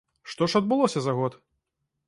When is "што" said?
0.33-0.47